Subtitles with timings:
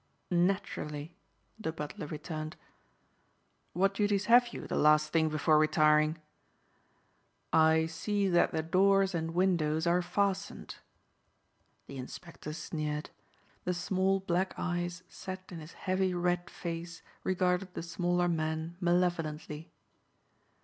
[0.31, 1.15] "Naturally,"
[1.59, 2.55] the butler returned.
[3.73, 6.17] "What duties have you the last thing before retiring?"
[7.53, 10.77] "I see that the doors and windows are fastened."
[11.85, 13.11] The inspector sneered.
[13.63, 19.71] The small black eyes set in his heavy red face regarded the smaller man malevolently.